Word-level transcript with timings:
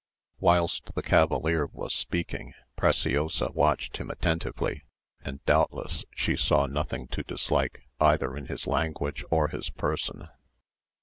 Whilst 0.39 0.95
the 0.95 1.03
cavalier 1.03 1.67
was 1.67 1.93
speaking, 1.93 2.55
Preciosa 2.75 3.51
watched 3.53 3.97
him 3.97 4.09
attentively, 4.09 4.83
and 5.23 5.45
doubtless 5.45 6.05
she 6.15 6.35
saw 6.35 6.65
nothing 6.65 7.07
to 7.09 7.21
dislike 7.21 7.83
either 7.99 8.35
in 8.35 8.47
his 8.47 8.65
language 8.65 9.23
or 9.29 9.49
his 9.49 9.69
person. 9.69 10.27